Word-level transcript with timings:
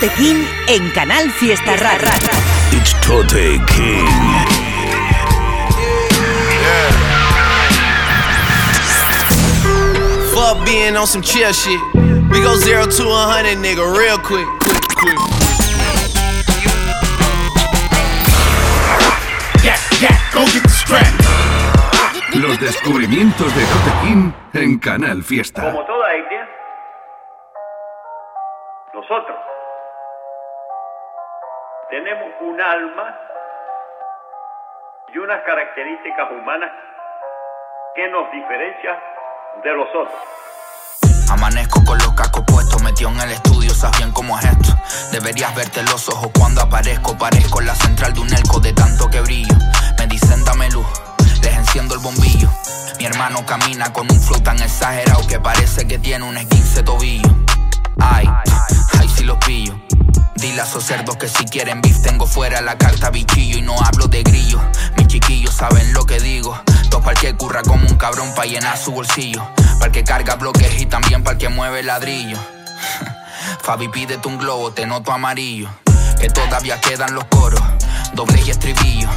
Tote 0.00 0.14
King 0.14 0.44
en 0.68 0.90
Canal 0.90 1.28
Fiesta 1.28 1.74
Radio. 1.76 2.30
It's 2.70 2.94
Tote 3.04 3.58
King. 3.66 4.06
Fuck 10.32 10.64
being 10.64 10.96
on 10.96 11.08
some 11.08 11.20
chill 11.20 11.52
shit. 11.52 11.80
We 12.30 12.40
go 12.40 12.54
zero 12.54 12.86
to 12.86 13.08
a 13.08 13.26
hundred, 13.26 13.58
nigga, 13.58 13.82
real 13.92 14.18
quick, 14.18 14.46
quick, 14.60 14.84
quick. 15.00 15.18
Yeah, 19.64 19.78
yeah, 20.00 20.16
go 20.32 20.44
get 20.46 20.62
the 20.62 20.68
strap. 20.68 21.12
Los 22.36 22.60
descubrimientos 22.60 23.52
de 23.52 23.62
Tote 23.64 23.92
King 24.04 24.32
en 24.52 24.78
Canal 24.78 25.24
Fiesta. 25.24 25.72
Como 25.72 25.84
toda 25.86 26.14
etnia, 26.14 26.48
nosotros 28.94 29.47
tenemos 31.90 32.28
un 32.42 32.60
alma 32.60 33.18
y 35.12 35.18
unas 35.18 35.42
características 35.42 36.30
humanas 36.30 36.70
que 37.94 38.08
nos 38.08 38.30
diferencian 38.30 38.96
de 39.64 39.72
los 39.74 39.88
otros. 39.88 40.20
Amanezco 41.30 41.82
con 41.84 41.98
los 41.98 42.12
cascos 42.12 42.44
puestos, 42.46 42.82
metido 42.82 43.10
en 43.10 43.20
el 43.20 43.32
estudio, 43.32 43.70
sabes 43.74 43.98
bien 43.98 44.12
cómo 44.12 44.38
es 44.38 44.44
esto. 44.44 44.74
Deberías 45.12 45.54
verte 45.54 45.82
los 45.82 46.08
ojos 46.08 46.30
cuando 46.38 46.62
aparezco, 46.62 47.16
parezco 47.16 47.60
la 47.60 47.74
central 47.74 48.12
de 48.12 48.20
un 48.20 48.34
elco 48.34 48.60
de 48.60 48.72
tanto 48.72 49.08
que 49.08 49.20
brillo. 49.20 49.54
Me 49.98 50.06
dicen 50.06 50.44
dame 50.44 50.70
luz, 50.70 50.86
les 51.42 51.54
enciendo 51.54 51.94
el 51.94 52.00
bombillo. 52.00 52.50
Mi 52.98 53.06
hermano 53.06 53.44
camina 53.46 53.92
con 53.92 54.10
un 54.10 54.20
flow 54.20 54.40
tan 54.42 54.60
exagerado 54.60 55.26
que 55.26 55.40
parece 55.40 55.86
que 55.86 55.98
tiene 55.98 56.24
un 56.24 56.36
esguince 56.36 56.82
tobillo. 56.82 57.28
Ay, 58.00 58.28
ay 58.98 59.08
si 59.08 59.24
los 59.24 59.38
pillo. 59.38 59.74
Dile 60.38 60.60
a 60.60 60.64
esos 60.64 60.84
cerdos 60.84 61.16
que 61.16 61.28
si 61.28 61.44
quieren 61.46 61.80
beef 61.80 62.00
tengo 62.00 62.24
fuera 62.24 62.60
la 62.60 62.78
carta 62.78 63.10
bichillo 63.10 63.58
y 63.58 63.62
no 63.62 63.74
hablo 63.80 64.06
de 64.06 64.22
grillo. 64.22 64.60
Mis 64.96 65.08
chiquillos 65.08 65.52
saben 65.52 65.92
lo 65.92 66.06
que 66.06 66.20
digo. 66.20 66.56
Dos 66.90 67.00
para 67.00 67.12
el 67.12 67.18
que 67.18 67.34
curra 67.34 67.62
como 67.62 67.84
un 67.88 67.96
cabrón 67.96 68.32
para 68.36 68.46
llenar 68.46 68.78
su 68.78 68.92
bolsillo. 68.92 69.44
Para 69.80 69.86
el 69.86 69.92
que 69.92 70.04
carga 70.04 70.36
bloques 70.36 70.80
y 70.80 70.86
también 70.86 71.24
para 71.24 71.32
el 71.32 71.38
que 71.38 71.48
mueve 71.48 71.82
ladrillo. 71.82 72.38
Fabi 73.62 73.88
pídete 73.88 74.28
un 74.28 74.38
globo, 74.38 74.70
te 74.70 74.86
noto 74.86 75.10
amarillo. 75.10 75.68
Que 76.20 76.28
todavía 76.28 76.80
quedan 76.80 77.16
los 77.16 77.24
coros, 77.24 77.62
doble 78.12 78.40
y 78.46 78.50
estribillo. 78.50 79.08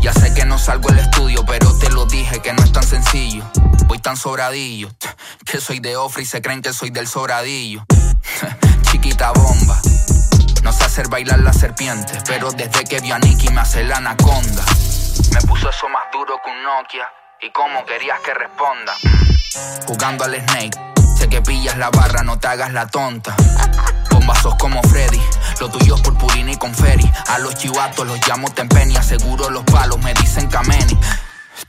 Ya 0.00 0.14
sé 0.14 0.32
que 0.32 0.46
no 0.46 0.58
salgo 0.58 0.88
del 0.88 1.00
estudio, 1.00 1.44
pero 1.44 1.76
te 1.78 1.90
lo 1.90 2.06
dije 2.06 2.40
que 2.40 2.54
no 2.54 2.62
es 2.62 2.72
tan 2.72 2.84
sencillo. 2.84 3.44
Voy 3.86 3.98
tan 3.98 4.16
sobradillo, 4.16 4.88
que 5.44 5.60
soy 5.60 5.80
de 5.80 5.96
Ofra 5.96 6.22
y 6.22 6.26
se 6.26 6.40
creen 6.40 6.62
que 6.62 6.72
soy 6.72 6.88
del 6.88 7.06
sobradillo. 7.06 7.84
Chiquita 8.90 9.32
bomba. 9.32 9.78
No 10.62 10.72
sé 10.72 10.84
hacer 10.84 11.08
bailar 11.08 11.40
la 11.40 11.52
serpiente, 11.52 12.12
pero 12.26 12.50
desde 12.50 12.84
que 12.84 13.00
vi 13.00 13.10
a 13.12 13.18
Nicky 13.18 13.48
me 13.48 13.60
hace 13.60 13.82
la 13.84 13.96
anaconda. 13.96 14.64
Me 15.32 15.40
puso 15.42 15.70
eso 15.70 15.88
más 15.88 16.04
duro 16.12 16.36
que 16.44 16.50
un 16.50 16.62
Nokia. 16.62 17.08
¿Y 17.42 17.50
cómo 17.52 17.84
querías 17.86 18.20
que 18.20 18.34
responda? 18.34 18.92
Jugando 19.86 20.24
al 20.24 20.34
Snake, 20.34 20.78
sé 21.16 21.28
que 21.28 21.40
pillas 21.40 21.78
la 21.78 21.88
barra, 21.90 22.22
no 22.22 22.38
te 22.38 22.48
hagas 22.48 22.72
la 22.72 22.86
tonta. 22.86 23.34
Bombazos 24.10 24.54
como 24.56 24.82
Freddy, 24.82 25.20
lo 25.58 25.70
tuyo 25.70 25.94
es 25.94 26.02
purpurina 26.02 26.52
y 26.52 26.56
conferi. 26.56 27.10
A 27.28 27.38
los 27.38 27.54
chivatos 27.54 28.06
los 28.06 28.28
llamo 28.28 28.50
tempeni, 28.50 28.94
aseguro 28.96 29.48
los 29.48 29.64
palos, 29.64 29.98
me 30.00 30.12
dicen 30.14 30.48
cameni. 30.48 30.98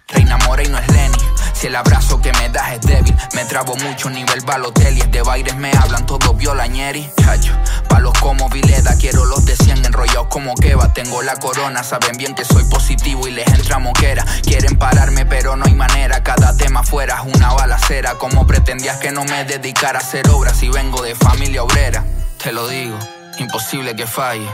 Reina 0.09 0.37
Mora 0.39 0.63
y 0.63 0.67
no 0.67 0.77
es 0.77 0.87
Lenny. 0.89 1.17
Si 1.61 1.67
el 1.67 1.75
abrazo 1.75 2.19
que 2.19 2.33
me 2.33 2.49
das 2.49 2.71
es 2.71 2.81
débil, 2.81 3.15
me 3.35 3.45
trabo 3.45 3.75
mucho 3.75 4.09
nivel 4.09 4.41
Balotelli. 4.41 5.01
De 5.11 5.21
bailes 5.21 5.55
me 5.57 5.71
hablan 5.71 6.07
todos 6.07 6.35
violañeri. 6.35 7.07
Chacho, 7.21 7.53
palos 7.87 8.17
como 8.19 8.49
Vileda, 8.49 8.95
quiero 8.97 9.25
los 9.25 9.45
de 9.45 9.55
100 9.55 9.85
enrollados 9.85 10.25
como 10.29 10.55
Keva. 10.55 10.91
Tengo 10.91 11.21
la 11.21 11.35
corona, 11.35 11.83
saben 11.83 12.17
bien 12.17 12.33
que 12.33 12.45
soy 12.45 12.63
positivo 12.63 13.27
y 13.27 13.31
les 13.33 13.47
entra 13.47 13.77
moquera. 13.77 14.25
Quieren 14.41 14.75
pararme, 14.75 15.27
pero 15.27 15.55
no 15.55 15.65
hay 15.65 15.75
manera. 15.75 16.23
Cada 16.23 16.57
tema 16.57 16.81
fuera 16.81 17.21
es 17.21 17.35
una 17.35 17.53
balacera. 17.53 18.15
Como 18.15 18.47
pretendías 18.47 18.97
que 18.97 19.11
no 19.11 19.23
me 19.25 19.45
dedicara 19.45 19.99
a 19.99 20.01
hacer 20.01 20.27
obras 20.29 20.57
si 20.57 20.67
vengo 20.67 21.03
de 21.03 21.13
familia 21.13 21.61
obrera? 21.61 22.03
Te 22.41 22.51
lo 22.53 22.67
digo, 22.67 22.97
imposible 23.37 23.95
que 23.95 24.07
falle. 24.07 24.49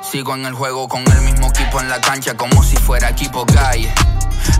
Sigo 0.00 0.32
en 0.36 0.46
el 0.46 0.54
juego 0.54 0.86
con 0.86 1.02
el 1.10 1.22
mismo 1.22 1.48
equipo 1.48 1.80
en 1.80 1.88
la 1.88 2.00
cancha 2.00 2.36
como 2.36 2.62
si 2.62 2.76
fuera 2.76 3.08
equipo 3.08 3.44
calle. 3.46 3.92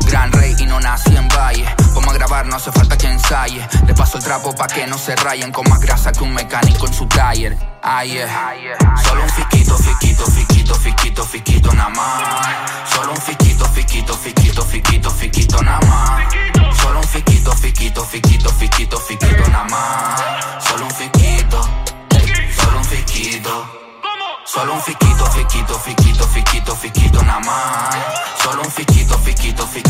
Gran 0.06 0.33
rey 0.33 0.55
y 0.59 0.67
no 0.67 0.81
nací 0.81 1.17
en 1.17 1.28
valle. 1.28 1.65
Vamos 1.95 2.09
a 2.09 2.12
grabar, 2.15 2.47
no 2.47 2.56
hace 2.56 2.72
falta 2.72 2.97
que 2.97 3.09
ensaye. 3.09 3.67
Le 3.87 3.95
paso 3.95 4.19
el 4.19 4.25
trapo 4.25 4.55
pa' 4.55 4.67
que 4.67 4.87
no 4.87 4.99
se 4.99 5.15
rayen 5.17 5.53
con 5.53 5.69
más 5.69 5.81
grasa 5.81 6.12
que 6.12 6.22
un 6.22 6.34
mecánico 6.34 6.87
en 6.87 6.95
su 6.95 7.06
taller. 7.06 7.56
Ay, 7.83 8.12
yeah. 8.12 8.55
Solo 9.05 9.23
un 9.23 9.31
fiquito, 9.31 9.77
fiquito, 9.77 10.25
fiquito, 10.27 10.75
fiquito, 10.75 11.25
fiquito 11.25 11.73
nada 11.73 11.91
más. 11.91 12.91
Solo 12.91 13.12
un 13.12 13.21
fiquito, 13.21 13.65
fiquito, 13.67 14.15
fiquito, 14.15 14.65
fiquito, 14.65 15.11
fiquito 15.11 15.62
nada 15.62 15.81
más. 15.87 16.33
Solo 16.81 17.00
un 17.00 17.09
fiquito, 17.09 17.53
fiquito, 17.53 18.05
fiquito, 18.05 18.50
fiquito, 18.50 18.99
fiquito 18.99 19.49
nada 19.50 19.65
más. 19.65 20.65
Solo 20.65 20.87
un 20.87 20.91
fiquito, 20.91 21.69
solo 22.56 22.78
un 22.78 22.84
fiquito. 22.84 23.84
Solo 24.47 24.75
un 24.75 24.81
fiquito, 24.82 25.25
fiquito, 25.31 25.78
fiquito, 25.78 26.28
fiquito, 26.28 26.77
fiquito 26.77 27.22
nada 27.22 27.41
más. 27.41 27.97
Solo 28.43 28.62
un 28.62 28.71
fiquito, 28.71 29.19
fiquito, 29.19 29.66
fiquito, 29.66 29.84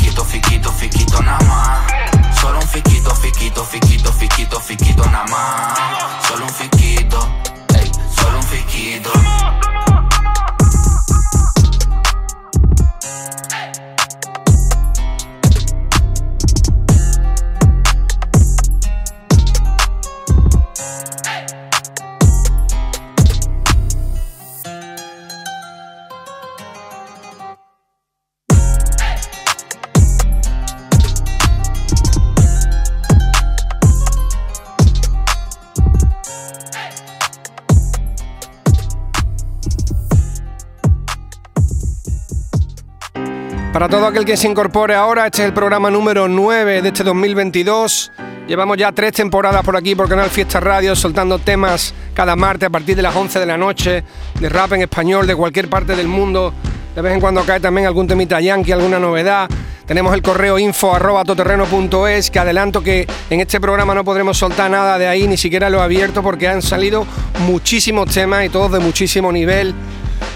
Para 43.74 43.88
todo 43.88 44.06
aquel 44.06 44.24
que 44.24 44.36
se 44.36 44.46
incorpore 44.46 44.94
ahora, 44.94 45.26
este 45.26 45.42
es 45.42 45.48
el 45.48 45.52
programa 45.52 45.90
número 45.90 46.28
9 46.28 46.80
de 46.80 46.88
este 46.90 47.02
2022. 47.02 48.12
Llevamos 48.46 48.76
ya 48.76 48.92
tres 48.92 49.14
temporadas 49.14 49.64
por 49.64 49.76
aquí, 49.76 49.96
por 49.96 50.08
Canal 50.08 50.30
Fiesta 50.30 50.60
Radio, 50.60 50.94
soltando 50.94 51.40
temas 51.40 51.92
cada 52.14 52.36
martes 52.36 52.68
a 52.68 52.70
partir 52.70 52.94
de 52.94 53.02
las 53.02 53.16
11 53.16 53.40
de 53.40 53.46
la 53.46 53.56
noche, 53.56 54.04
de 54.38 54.48
rap 54.48 54.74
en 54.74 54.82
español, 54.82 55.26
de 55.26 55.34
cualquier 55.34 55.68
parte 55.68 55.96
del 55.96 56.06
mundo. 56.06 56.54
De 56.94 57.02
vez 57.02 57.14
en 57.14 57.20
cuando 57.20 57.42
cae 57.42 57.58
también 57.58 57.88
algún 57.88 58.06
temita 58.06 58.40
yankee, 58.40 58.70
alguna 58.70 59.00
novedad. 59.00 59.48
Tenemos 59.86 60.14
el 60.14 60.22
correo 60.22 60.56
info 60.56 60.94
arroba 60.94 61.24
que 61.24 62.38
adelanto 62.38 62.80
que 62.80 63.08
en 63.28 63.40
este 63.40 63.60
programa 63.60 63.92
no 63.92 64.04
podremos 64.04 64.38
soltar 64.38 64.70
nada 64.70 64.98
de 64.98 65.08
ahí, 65.08 65.26
ni 65.26 65.36
siquiera 65.36 65.68
lo 65.68 65.82
abierto, 65.82 66.22
porque 66.22 66.46
han 66.46 66.62
salido 66.62 67.04
muchísimos 67.40 68.08
temas 68.14 68.44
y 68.44 68.50
todos 68.50 68.70
de 68.70 68.78
muchísimo 68.78 69.32
nivel. 69.32 69.74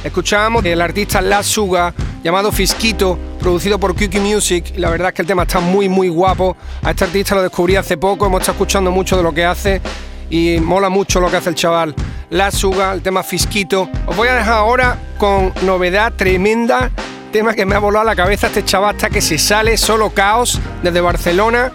Escuchábamos 0.03 0.65
el 0.65 0.81
artista 0.81 1.21
La 1.21 1.44
Suga, 1.44 1.94
llamado 2.28 2.53
Fisquito, 2.53 3.19
producido 3.41 3.78
por 3.78 3.97
Kiki 3.97 4.21
Music. 4.21 4.75
La 4.77 4.91
verdad 4.91 5.09
es 5.09 5.15
que 5.15 5.22
el 5.22 5.28
tema 5.28 5.44
está 5.44 5.61
muy, 5.61 5.89
muy 5.89 6.11
guapo. 6.11 6.59
A 6.83 6.91
este 6.91 7.05
artista 7.05 7.34
lo 7.34 7.41
descubrí 7.41 7.75
hace 7.75 7.97
poco, 7.97 8.27
hemos 8.27 8.43
estado 8.43 8.56
escuchando 8.56 8.91
mucho 8.91 9.16
de 9.16 9.22
lo 9.22 9.33
que 9.33 9.47
hace 9.47 9.81
y 10.28 10.59
mola 10.61 10.91
mucho 10.91 11.21
lo 11.21 11.31
que 11.31 11.39
hace 11.39 11.48
el 11.48 11.54
chaval. 11.54 11.95
La 12.28 12.51
Suga, 12.51 12.92
el 12.92 13.01
tema 13.01 13.22
Fisquito. 13.22 13.89
Os 14.04 14.15
voy 14.15 14.28
a 14.28 14.34
dejar 14.34 14.59
ahora 14.59 14.98
con 15.16 15.54
novedad 15.63 16.13
tremenda. 16.13 16.91
Tema 17.33 17.54
que 17.54 17.65
me 17.65 17.75
ha 17.75 17.78
volado 17.78 18.03
a 18.03 18.13
la 18.13 18.16
cabeza 18.16 18.48
este 18.48 18.63
chaval 18.63 18.97
hasta 18.97 19.09
que 19.09 19.22
se 19.22 19.39
sale, 19.39 19.78
solo 19.78 20.10
caos, 20.10 20.60
desde 20.83 21.01
Barcelona. 21.01 21.72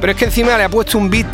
Pero 0.00 0.10
es 0.10 0.18
que 0.18 0.24
encima 0.24 0.58
le 0.58 0.64
ha 0.64 0.68
puesto 0.68 0.98
un 0.98 1.10
beat 1.10 1.30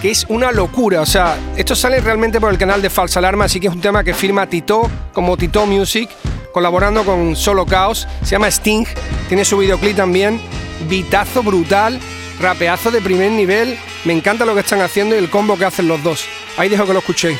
que 0.00 0.10
es 0.10 0.24
una 0.30 0.52
locura. 0.52 1.02
O 1.02 1.06
sea, 1.06 1.36
esto 1.54 1.76
sale 1.76 2.00
realmente 2.00 2.40
por 2.40 2.50
el 2.50 2.56
canal 2.56 2.80
de 2.80 2.88
Falsa 2.88 3.18
Alarma, 3.18 3.44
así 3.44 3.60
que 3.60 3.66
es 3.66 3.74
un 3.74 3.82
tema 3.82 4.02
que 4.02 4.14
firma 4.14 4.46
Tito 4.46 4.88
como 5.12 5.36
Tito 5.36 5.66
Music, 5.66 6.08
colaborando 6.52 7.04
con 7.04 7.36
Solo 7.36 7.66
Caos. 7.66 8.06
Se 8.22 8.30
llama 8.30 8.48
Sting, 8.48 8.86
tiene 9.28 9.44
su 9.44 9.58
videoclip 9.58 9.96
también. 9.96 10.40
Vitazo 10.88 11.42
brutal, 11.42 12.00
rapeazo 12.40 12.90
de 12.90 13.00
primer 13.00 13.32
nivel. 13.32 13.78
Me 14.04 14.12
encanta 14.12 14.44
lo 14.44 14.54
que 14.54 14.60
están 14.60 14.80
haciendo 14.80 15.14
y 15.14 15.18
el 15.18 15.30
combo 15.30 15.56
que 15.56 15.64
hacen 15.64 15.88
los 15.88 16.02
dos. 16.02 16.24
Ahí 16.56 16.68
dejo 16.68 16.86
que 16.86 16.92
lo 16.92 16.98
escuchéis. 17.00 17.38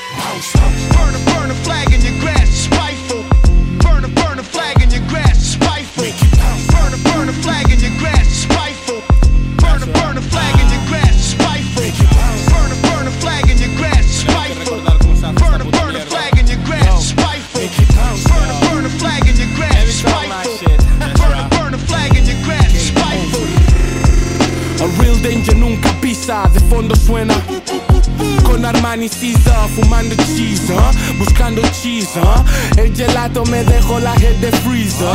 when 27.10 27.28
I 27.28 27.99
Armani 28.70 29.08
Caesar, 29.08 29.68
fumando 29.74 30.14
cheese, 30.16 30.72
buscando 31.18 31.62
cheese. 31.72 32.20
El 32.76 32.94
gelato 32.94 33.44
me 33.46 33.64
dejó 33.64 33.98
la 34.00 34.14
head 34.14 34.36
de 34.36 34.52
freezer. 34.58 35.08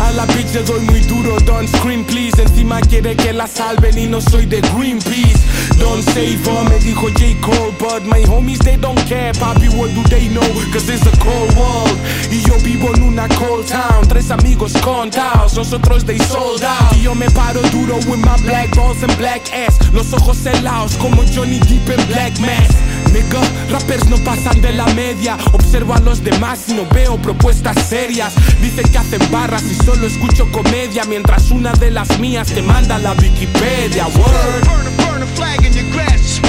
A 0.00 0.12
la 0.12 0.26
bitch 0.26 0.54
le 0.54 0.62
doy 0.62 0.80
muy 0.80 1.00
duro, 1.00 1.38
don't 1.40 1.68
scream 1.68 2.04
please. 2.04 2.40
Encima 2.40 2.80
quiere 2.80 3.16
que 3.16 3.32
la 3.32 3.46
salven 3.46 3.98
y 3.98 4.06
no 4.06 4.20
soy 4.20 4.46
de 4.46 4.60
Greenpeace. 4.60 5.40
Don't 5.78 6.02
save 6.02 6.44
her, 6.44 6.64
me 6.70 6.78
dijo 6.78 7.08
J. 7.10 7.34
Cole, 7.40 7.72
but 7.78 8.04
my 8.04 8.22
homies 8.26 8.58
they 8.58 8.76
don't 8.76 8.98
care. 9.08 9.32
Papi, 9.32 9.68
what 9.76 9.90
do 9.94 10.02
they 10.08 10.28
know? 10.28 10.46
Cause 10.72 10.88
it's 10.88 11.06
a 11.06 11.16
cold 11.18 11.54
world. 11.56 11.98
Y 12.30 12.40
yo 12.46 12.56
vivo 12.58 12.94
en 12.94 13.02
una 13.02 13.28
cold 13.36 13.66
town. 13.66 14.06
Tres 14.08 14.30
amigos 14.30 14.72
contados, 14.82 15.54
nosotros 15.56 16.04
they 16.04 16.18
sold 16.18 16.62
out. 16.62 16.92
Y 16.96 17.02
yo 17.02 17.14
me 17.14 17.26
paro 17.30 17.62
duro 17.70 17.96
with 18.08 18.20
my 18.20 18.36
black 18.42 18.70
balls 18.76 19.02
and 19.02 19.16
black 19.18 19.42
ass. 19.52 19.78
Los 19.92 20.12
ojos 20.12 20.44
helados 20.46 20.96
como 20.96 21.22
Johnny 21.34 21.58
Deep 21.60 21.88
en 21.90 22.06
Black 22.08 22.31
Mass. 22.40 22.68
Nigga, 23.12 23.40
rappers 23.70 24.08
no 24.08 24.16
pasan 24.18 24.60
de 24.60 24.72
la 24.72 24.86
media. 24.94 25.36
Observo 25.52 25.94
a 25.94 26.00
los 26.00 26.22
demás 26.22 26.68
y 26.68 26.74
no 26.74 26.86
veo 26.86 27.16
propuestas 27.16 27.76
serias. 27.88 28.34
Dicen 28.60 28.90
que 28.90 28.98
hacen 28.98 29.20
barras 29.30 29.64
y 29.64 29.74
solo 29.84 30.06
escucho 30.06 30.50
comedia. 30.50 31.04
Mientras 31.04 31.50
una 31.50 31.72
de 31.72 31.90
las 31.90 32.18
mías 32.18 32.48
te 32.48 32.62
manda 32.62 32.98
la 32.98 33.12
Wikipedia. 33.12 34.06
Word. 34.06 34.64
Burn 34.64 34.86
a, 34.86 35.06
burn 35.06 35.22
a 35.22 35.26
flag 35.34 35.64
in 35.64 35.72
your 35.72 35.90
grass, 35.92 36.40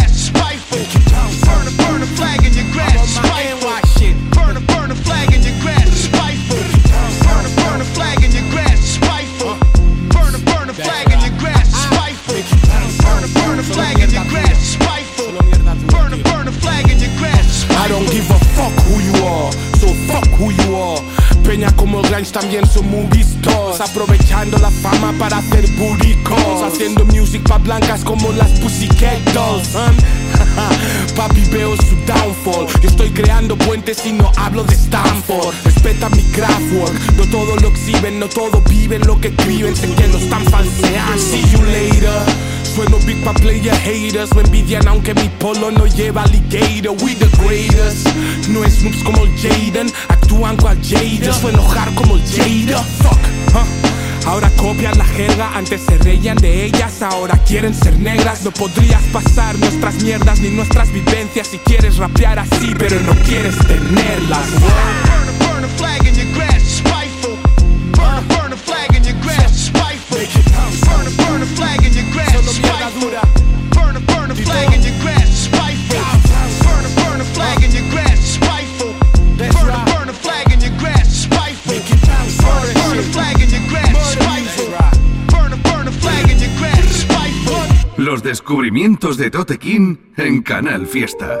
Grange 22.08 22.32
también 22.32 22.66
son 22.66 22.84
vistos. 23.10 23.80
Aprovechando 23.80 24.58
la 24.58 24.70
fama 24.70 25.12
para 25.18 25.38
hacer 25.38 25.68
buricos 25.72 26.62
Haciendo 26.62 27.04
music 27.06 27.42
pa' 27.48 27.58
blancas 27.58 28.04
como 28.04 28.32
las 28.32 28.50
Pussycat. 28.60 29.18
Papi 31.16 31.44
veo 31.50 31.76
su 31.76 31.96
downfall. 32.06 32.66
Estoy 32.82 33.10
creando 33.10 33.56
puentes 33.56 34.04
y 34.06 34.12
no 34.12 34.30
hablo 34.36 34.64
de 34.64 34.74
Stanford. 34.74 35.54
Respeta 35.64 36.08
mi 36.10 36.22
craftwork 36.32 36.94
No 37.16 37.24
todo 37.26 37.56
lo 37.56 37.68
exhiben, 37.68 38.18
no 38.18 38.28
todo 38.28 38.60
viven 38.68 39.02
lo 39.06 39.20
que 39.20 39.28
escriben. 39.28 39.76
Sé 39.76 39.88
que 39.94 40.08
lo 40.08 40.18
están 40.18 40.44
falseando. 40.46 41.18
See 41.18 41.42
you 41.52 41.62
later 41.62 42.53
Sueno 42.74 42.98
big 43.06 43.22
pa' 43.22 43.34
player 43.34 43.74
haters. 43.76 44.34
Me 44.34 44.42
envidian 44.42 44.88
aunque 44.88 45.14
mi 45.14 45.28
polo 45.38 45.70
no 45.70 45.86
lleva 45.86 46.24
alligator. 46.24 46.96
We 47.02 47.14
the 47.14 47.28
greatest. 47.38 48.08
No 48.48 48.64
es 48.64 48.82
noobs 48.82 49.02
como 49.04 49.24
el 49.24 49.30
Jaden. 49.38 49.92
Actúan 50.08 50.56
cual 50.56 50.78
Jada 50.82 51.32
Sueno 51.32 51.62
hard 51.62 51.94
como 51.94 52.16
el 52.16 52.22
Jada 52.22 52.82
Fuck, 52.82 53.18
huh? 53.54 54.28
Ahora 54.28 54.50
copian 54.56 54.96
la 54.96 55.04
jerga, 55.04 55.50
antes 55.54 55.82
se 55.82 55.98
reían 55.98 56.38
de 56.38 56.64
ellas, 56.64 57.02
ahora 57.02 57.38
quieren 57.46 57.74
ser 57.74 57.98
negras. 57.98 58.42
No 58.42 58.50
podrías 58.50 59.02
pasar 59.12 59.56
nuestras 59.58 60.02
mierdas 60.02 60.40
ni 60.40 60.48
nuestras 60.48 60.90
vivencias 60.90 61.48
si 61.48 61.58
quieres 61.58 61.98
rapear 61.98 62.38
así, 62.38 62.74
pero 62.76 62.98
no 63.00 63.12
quieres 63.26 63.56
tenerlas. 63.58 64.50
Burn 64.50 65.28
a, 65.28 65.46
burn 65.46 65.64
a 71.20 71.23
descubrimientos 88.38 89.16
de 89.16 89.30
Tote 89.30 89.58
King 89.60 89.96
en 90.16 90.42
Canal 90.42 90.88
Fiesta. 90.88 91.38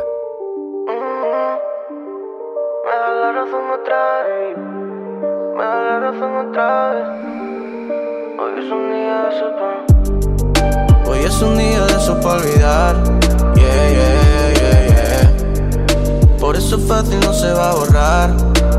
Hoy 8.38 8.52
es 8.58 8.70
un 8.70 8.90
día 8.92 9.22
de 9.22 9.28
esos 9.36 9.52
pa- 9.58 11.10
Hoy 11.10 11.18
es 11.24 11.42
un 11.42 11.58
día 11.58 11.84
de 11.86 11.92
esos 11.92 12.16
para 12.24 12.36
olvidar. 12.40 12.94
Yeah, 13.56 13.90
yeah, 13.96 14.52
yeah, 14.60 14.86
yeah. 14.88 16.36
Por 16.38 16.54
eso 16.56 16.78
fácil 16.78 17.18
no 17.20 17.32
se 17.32 17.50
va 17.52 17.70
a 17.70 17.74
borrar. 17.74 18.30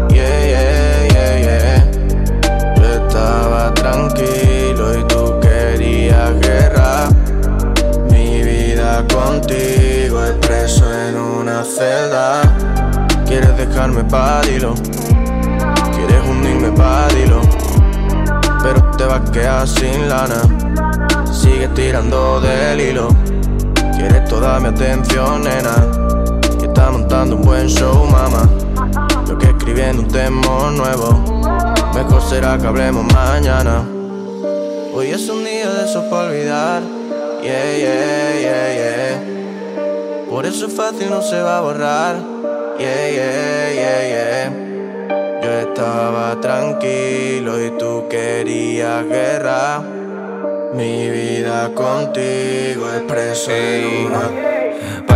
Yeah, 0.10 0.46
yeah, 0.52 1.08
yeah, 1.14 1.36
yeah. 1.46 2.76
Yo 2.78 3.08
estaba 3.08 3.74
tranquilo 3.74 4.35
contigo 9.04 10.24
es 10.24 10.34
preso 10.48 10.86
en 10.94 11.18
una 11.18 11.64
celda. 11.64 12.42
Quieres 13.26 13.58
dejarme 13.58 14.04
pa' 14.06 14.42
dilo. 14.44 14.74
Quieres 15.96 16.22
hundirme 16.30 16.72
pa' 16.72 17.08
dilo. 17.10 17.42
Pero 18.64 18.92
te 18.98 19.04
vas 19.06 19.28
a 19.28 19.32
quedar 19.32 19.68
sin 19.68 20.08
lana. 20.08 20.42
Sigue 21.32 21.68
tirando 21.70 22.40
del 22.40 22.80
hilo. 22.80 23.10
Quieres 23.98 24.28
toda 24.30 24.60
mi 24.60 24.68
atención, 24.68 25.44
nena. 25.44 25.76
Que 26.58 26.68
está 26.68 26.92
montando 26.92 27.36
un 27.36 27.42
buen 27.42 27.68
show, 27.68 28.06
mamá. 28.06 28.50
Yo 29.28 29.38
que 29.38 29.48
escribiendo 29.48 30.04
un 30.04 30.08
tema 30.08 30.72
nuevo. 30.72 31.44
Mejor 31.94 32.22
será 32.22 32.58
que 32.58 32.68
hablemos 32.68 33.06
mañana. 33.14 33.84
Hoy 34.94 35.08
es 35.10 35.28
un 35.30 35.44
día 35.44 35.70
de 35.70 35.86
esos 35.86 36.06
para 36.06 36.30
olvidar. 36.30 36.95
Yeah, 37.46 37.78
yeah, 37.78 38.40
yeah, 38.42 38.68
yeah. 38.82 40.26
Por 40.28 40.48
eso 40.48 40.66
es 40.66 40.74
fácil, 40.74 41.12
no 41.12 41.22
se 41.22 41.40
va 41.40 41.60
a 41.60 41.62
borrar. 41.62 42.16
Yeah, 42.80 43.10
yeah, 43.12 43.72
yeah, 43.72 44.02
yeah. 44.14 45.42
Yo 45.44 45.52
estaba 45.52 46.42
tranquilo 46.42 47.64
y 47.64 47.70
tú 47.78 48.08
querías 48.10 49.06
guerra. 49.06 49.84
Mi 50.74 51.08
vida 51.08 51.72
contigo 51.76 52.90
es 52.92 53.02
preso 53.04 53.52
en 53.52 54.08
una 54.08 54.55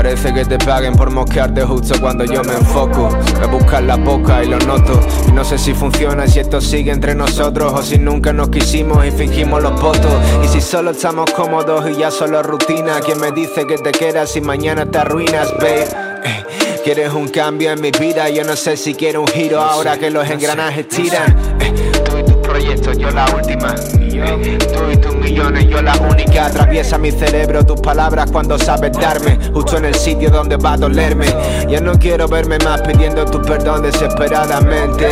Parece 0.01 0.33
que 0.33 0.45
te 0.45 0.57
paguen 0.59 0.95
por 0.95 1.11
mosquearte 1.11 1.61
justo 1.63 1.99
cuando 1.99 2.23
yo 2.23 2.41
me 2.41 2.53
enfoco. 2.53 3.09
Me 3.37 3.47
buscan 3.47 3.85
la 3.85 3.97
boca 3.97 4.41
y 4.41 4.47
lo 4.47 4.57
noto. 4.59 4.97
Y 5.27 5.33
no 5.33 5.43
sé 5.43 5.57
si 5.57 5.73
funciona 5.73 6.25
si 6.25 6.39
esto 6.39 6.61
sigue 6.61 6.89
entre 6.93 7.13
nosotros 7.13 7.73
o 7.73 7.81
si 7.83 7.97
nunca 7.97 8.31
nos 8.31 8.47
quisimos 8.47 9.05
y 9.05 9.11
fingimos 9.11 9.61
los 9.61 9.79
votos. 9.81 10.09
Y 10.41 10.47
si 10.47 10.61
solo 10.61 10.91
estamos 10.91 11.29
cómodos 11.31 11.83
y 11.89 11.97
ya 11.97 12.11
solo 12.11 12.41
rutina. 12.41 13.01
¿Quién 13.01 13.19
me 13.19 13.33
dice 13.33 13.67
que 13.67 13.77
te 13.77 13.91
quedas 13.91 14.31
si 14.31 14.39
mañana 14.39 14.85
te 14.85 14.99
arruinas, 14.99 15.51
babe? 15.57 15.83
Eh, 16.23 16.45
Quieres 16.85 17.11
un 17.11 17.27
cambio 17.27 17.71
en 17.73 17.81
mi 17.81 17.91
vida, 17.91 18.29
yo 18.29 18.45
no 18.45 18.55
sé 18.55 18.77
si 18.77 18.93
quiero 18.93 19.19
un 19.19 19.27
giro 19.27 19.59
ahora 19.59 19.97
que 19.97 20.09
los 20.09 20.25
engranajes 20.29 20.87
tiran. 20.87 21.35
Eh, 21.59 21.91
Tú 22.09 22.17
y 22.17 22.23
tus 22.23 22.37
proyectos, 22.37 22.97
yo 22.97 23.11
la 23.11 23.25
última. 23.35 23.75
Tú 24.19 24.91
y 24.91 24.97
tus 24.97 25.15
millones, 25.15 25.67
yo 25.67 25.81
la 25.81 25.95
única. 25.97 26.47
Atraviesa 26.47 26.97
mi 26.97 27.11
cerebro 27.11 27.65
tus 27.65 27.79
palabras 27.79 28.29
cuando 28.31 28.57
sabes 28.57 28.91
darme, 28.93 29.37
justo 29.53 29.77
en 29.77 29.85
el 29.85 29.95
sitio 29.95 30.29
donde 30.29 30.57
va 30.57 30.73
a 30.73 30.77
dolerme. 30.77 31.27
Ya 31.69 31.79
no 31.79 31.93
quiero 31.93 32.27
verme 32.27 32.57
más 32.59 32.81
pidiendo 32.81 33.25
tu 33.25 33.41
perdón 33.41 33.83
desesperadamente, 33.83 35.07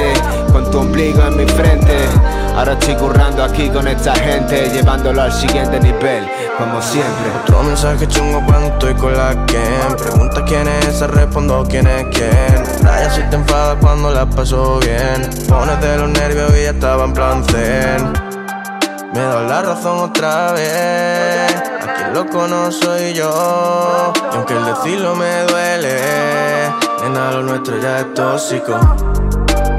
con 0.51 0.69
tu 0.71 0.79
ombligo 0.79 1.21
en 1.23 1.37
mi 1.37 1.45
frente. 1.45 1.95
Ahora 2.55 2.73
estoy 2.73 2.95
currando 2.95 3.43
aquí 3.43 3.69
con 3.69 3.87
esta 3.87 4.15
gente, 4.15 4.69
llevándolo 4.69 5.21
al 5.21 5.31
siguiente 5.31 5.79
nivel, 5.79 6.27
como 6.57 6.81
siempre. 6.81 7.31
Otro 7.43 7.63
mensaje 7.63 8.07
chungo 8.07 8.41
cuando 8.45 8.67
estoy 8.67 8.93
con 8.95 9.13
la 9.13 9.45
quien 9.45 9.95
Pregunta 9.97 10.43
quién 10.45 10.67
es 10.67 10.87
esa, 10.87 11.07
respondo 11.07 11.65
quién 11.69 11.87
es 11.87 12.05
quién 12.11 12.83
Raya 12.83 13.09
si 13.09 13.21
te 13.23 13.35
enfadas 13.35 13.77
cuando 13.81 14.11
la 14.11 14.25
paso 14.25 14.79
bien 14.79 15.29
Pones 15.47 15.79
de 15.81 15.97
los 15.97 16.09
nervios 16.09 16.51
y 16.57 16.63
ya 16.63 16.69
estaba 16.71 17.05
en 17.05 17.13
plan 17.13 17.43
zen 17.45 18.26
Me 19.17 19.23
da 19.23 19.41
la 19.41 19.61
razón 19.63 19.97
otra 19.97 20.51
vez. 20.51 21.51
A 21.81 21.93
quien 21.95 22.13
lo 22.13 22.27
conozco 22.27 22.85
soy 22.85 23.13
yo. 23.13 24.13
Y 24.31 24.35
aunque 24.35 24.53
el 24.53 24.63
decirlo 24.63 25.15
me 25.15 25.41
duele 25.45 25.99
Nena, 27.01 27.31
lo 27.31 27.41
nuestro 27.41 27.79
ya 27.79 28.01
es 28.01 28.13
tóxico. 28.13 28.77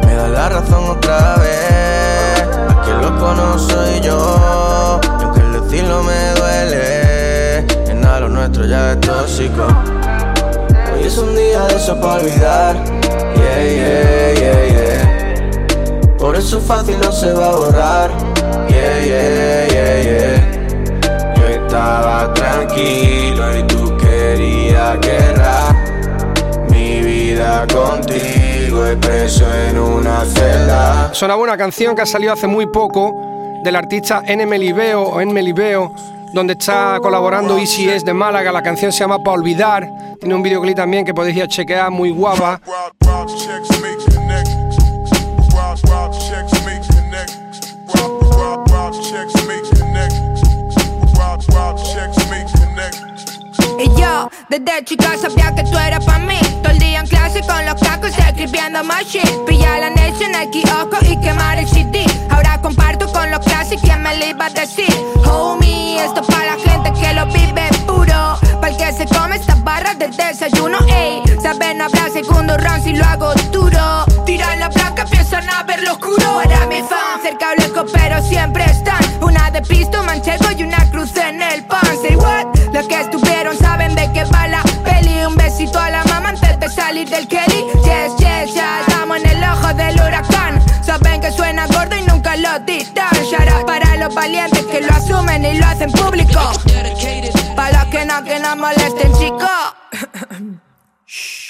Me 0.04 0.14
da 0.16 0.26
la 0.26 0.48
razón 0.48 0.90
otra 0.90 1.36
vez. 1.36 2.48
A 2.68 2.82
quien 2.82 3.00
lo 3.00 3.16
conozco 3.16 3.74
soy 3.74 4.00
yo. 4.00 5.00
Y 5.20 5.22
aunque 5.22 5.40
el 5.40 5.52
decirlo 5.52 6.02
me 6.02 6.30
duele 6.34 7.66
Nena, 7.86 8.18
lo 8.18 8.28
nuestro 8.30 8.64
ya 8.64 8.90
es 8.90 9.00
tóxico. 9.02 9.68
Hoy 10.94 11.04
es 11.04 11.16
un 11.16 11.36
día 11.36 11.60
de 11.68 11.76
eso 11.76 12.00
para 12.00 12.14
olvidar. 12.14 12.74
Yeah, 13.36 13.62
yeah, 13.62 14.34
yeah, 14.34 14.66
yeah. 14.66 16.16
Por 16.18 16.34
eso 16.34 16.60
fácil 16.60 16.98
no 17.00 17.12
se 17.12 17.32
va 17.32 17.46
a 17.46 17.52
borrar 17.52 18.37
tranquilo 22.78 23.58
y 23.58 23.62
tú 23.64 23.96
querías 23.96 25.00
guerra. 25.00 25.74
Mi 26.70 27.00
vida 27.00 27.66
contigo 27.72 28.92
y 28.92 28.96
preso 28.96 29.44
en 29.68 29.78
una 29.78 30.24
celda. 30.24 31.10
Sonaba 31.12 31.42
una 31.42 31.56
canción 31.56 31.94
que 31.94 32.02
ha 32.02 32.06
salido 32.06 32.32
hace 32.32 32.46
muy 32.46 32.66
poco 32.66 33.14
del 33.62 33.76
artista 33.76 34.22
N. 34.26 34.46
Melibeo 34.46 35.02
o 35.02 35.20
En 35.20 35.32
Melibeo, 35.32 35.94
donde 36.32 36.54
está 36.54 36.98
colaborando 37.00 37.58
Easy 37.58 37.88
S 37.88 38.04
de 38.04 38.14
Málaga. 38.14 38.52
La 38.52 38.62
canción 38.62 38.92
se 38.92 39.00
llama 39.00 39.22
Pa' 39.22 39.32
Olvidar. 39.32 39.88
Tiene 40.20 40.34
un 40.34 40.42
videoclip 40.42 40.76
también 40.76 41.04
que 41.04 41.14
podéis 41.14 41.36
ir 41.36 41.42
a 41.44 41.48
chequear, 41.48 41.90
muy 41.90 42.10
guapa. 42.10 42.60
Y 53.78 53.88
yo, 54.00 54.28
desde 54.48 54.84
chica 54.84 55.16
sabía 55.16 55.54
que 55.54 55.62
tú 55.62 55.78
eras 55.78 56.04
pa' 56.04 56.18
mí. 56.18 56.38
Todo 56.62 56.72
el 56.72 56.78
día 56.80 56.98
en 56.98 57.06
clase 57.06 57.40
con 57.42 57.64
los 57.64 57.80
cacos 57.80 58.10
escribiendo 58.10 58.82
más 58.82 59.04
shit. 59.04 59.28
Pillar 59.46 59.78
la 59.78 59.90
necia 59.90 60.26
en 60.26 60.34
el 60.34 60.50
kiosco 60.50 60.96
y 61.02 61.16
quemar 61.20 61.58
el 61.58 61.68
CD. 61.68 62.04
Ahora 62.28 62.60
comparto 62.60 63.06
con 63.12 63.30
los 63.30 63.38
clases, 63.40 63.80
¿quién 63.80 64.02
me 64.02 64.16
lo 64.16 64.26
iba 64.26 64.46
a 64.46 64.50
decir? 64.50 64.92
Homie, 65.30 66.04
esto 66.04 66.22
para 66.22 66.56
la 66.56 66.62
gente 66.62 66.92
que 67.00 67.12
lo 67.14 67.26
vive 67.26 67.68
puro. 67.86 68.38
Para 68.60 68.68
el 68.68 68.76
que 68.76 68.92
se 68.92 69.06
come 69.06 69.36
estas 69.36 69.62
barras 69.62 69.96
de 69.96 70.08
desayuno, 70.08 70.78
ey. 70.88 71.22
Saben, 71.40 71.80
habrá 71.80 72.10
segundo 72.10 72.56
round 72.56 72.82
si 72.82 72.94
lo 72.94 73.04
hago 73.04 73.32
duro. 73.52 74.07
Del 87.08 87.26
Kelly. 87.26 87.64
Yes, 87.84 88.16
yes, 88.18 88.54
ya 88.54 88.80
estamos 88.80 89.18
en 89.18 89.26
el 89.28 89.44
ojo 89.44 89.72
del 89.74 89.94
huracán. 89.94 90.62
Saben 90.84 91.20
que 91.20 91.30
suena 91.30 91.66
gordo 91.66 91.96
y 91.96 92.02
nunca 92.02 92.36
lo 92.36 92.58
ditan. 92.60 93.10
Shout 93.24 93.48
out 93.48 93.66
para 93.66 93.96
los 93.96 94.14
valientes 94.14 94.64
que 94.66 94.80
lo 94.80 94.92
asumen 94.92 95.44
y 95.44 95.58
lo 95.58 95.66
hacen 95.66 95.90
público. 95.92 96.40
Para 97.56 97.84
los 97.84 97.88
que 97.90 98.04
no, 98.04 98.24
que 98.24 98.38
no 98.40 98.56
molesten, 98.56 99.12
chicos. 99.14 99.48